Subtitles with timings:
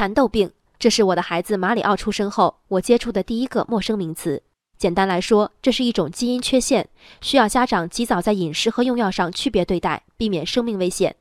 [0.00, 4.42] 蚕豆病，这是我的孩子马里奥出生后我接触的第一个陌生名词。
[4.78, 6.88] 简单来说，这是一种基因缺陷，
[7.20, 11.14] 需要家长及早在饮食和用药上区别对待，避免生命危险。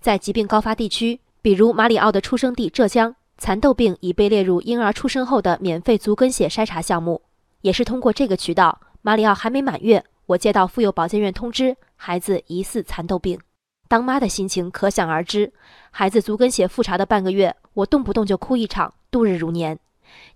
[0.00, 7.22] 在疾病高发地区，比如马里奥的出生地浙江，蚕豆病已被列入婴儿出生后的免费足跟血筛查项目。
[7.60, 13.38] 也是通过这个渠道，马里奥还没满月，我接到妇幼保健院通知，孩子疑似蚕豆病。
[13.86, 15.52] 当妈的心情可想而知，
[15.92, 19.78] 孩子足跟血复查的半个月，我动不动就哭一场，度日如年。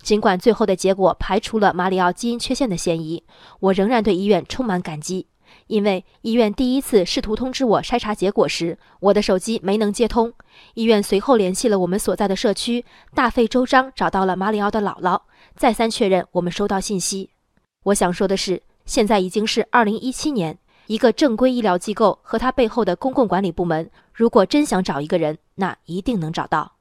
[0.02, 3.22] 尽管最后的结果排除了马里奥基因缺陷的嫌疑，
[3.60, 5.26] 我仍然对医院充满感激。
[5.66, 10.32] 因为医院第一次试图通知我筛查结果时，我的手机没能接通。
[10.74, 15.22] 医院随后联系了我们所在的社区，大费周章找到了马里奥的姥姥，
[15.56, 17.30] 再三确认我们收到信息。
[17.84, 26.72] 我想说的是，现在已经是二零一七年，一个正规医疗机构和它背后的公共管理部门，如果真想找一个人，那一定能找到。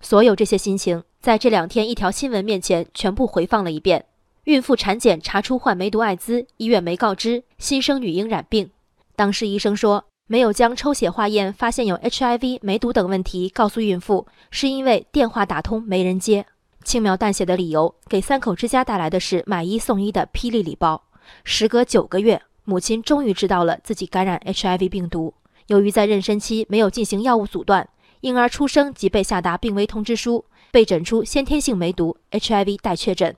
[0.00, 1.02] 所有这些心情。
[1.20, 4.06] 在这两天，一条新闻面前全部回放了一遍。
[4.44, 8.70] 孕妇产检查出患梅毒艾滋，医院没告知新生女婴染病。
[9.14, 16.46] 当时医生说没有将抽血化验发现有 HIV、梅毒等问题告诉孕妇，是因为电话打通没人接。
[16.82, 21.02] 轻描淡写的理由给三口之家带来的是买一送一的霹雳礼包。
[21.44, 25.34] 时隔九个月，母亲终于知道了自己感染 HIV 病毒。
[25.66, 27.86] 由于在妊娠期没有进行药物阻断，
[28.20, 30.44] 婴儿出生即被下达病危通知书。
[30.72, 33.34] 被诊出先天性梅毒 HIV 待确诊，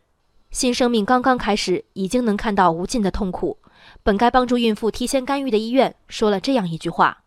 [0.51, 3.57] 新生命刚刚开始，已经能看到无尽的痛苦。
[4.03, 7.23] 本该帮助孕妇提前干预的医院说了这样一句话：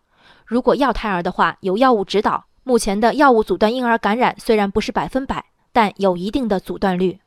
[0.46, 2.46] 如果要胎儿的话，有药物指导。
[2.64, 7.20] 目前的药物阻断婴儿感染虽然不是百分百，但有一定的阻断率。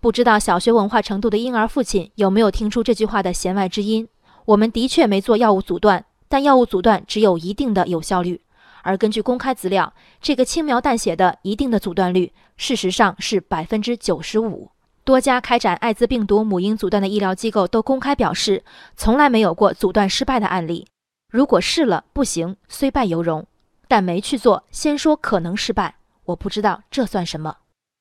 [0.00, 4.06] 不知道小学文化程度的婴儿父亲有没有听出这句话的弦外之音？
[4.44, 8.40] 我们的确没做药物阻断，但药物阻断只有一定的有效率。
[8.82, 14.70] 而根据公开资料，这个轻描淡写的一定的阻断率，事实上是百分之九十五。
[15.02, 18.62] 多家开展艾滋病毒母婴阻断的医疗机构都公开表示，
[18.96, 20.86] 从来没有过阻断失败的案例。
[21.30, 23.46] 如果试了不行，虽败犹荣，
[23.88, 27.56] 但没去做，先说可能失败，我不知道这算什么。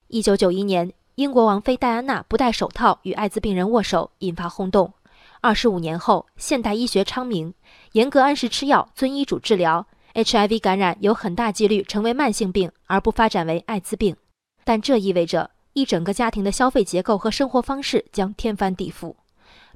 [0.07, 4.93] 一九九一年，英国王妃戴安娜不戴手套与艾滋病人握手，引发轰动。
[5.41, 7.53] 二十五年后，现代医学昌明，
[7.93, 9.87] 严格按时吃药，遵医嘱治疗。
[10.13, 14.15] HIV 感染有很大几率成为慢性病，而不发展为艾滋病，
[14.63, 19.15] 但这意味着一整个家庭的消费结构和生活方式将天翻地覆。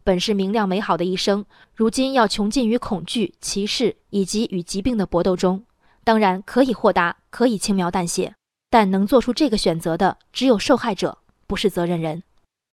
[0.04, 5.64] 本是明亮美好的一生，如今要穷尽于恐惧、歧视以及与疾病的搏斗中。
[6.04, 8.36] 当然可以豁达，可以轻描淡写，
[8.70, 12.24] 但能做出这个选择的只有受害者，不是责任人。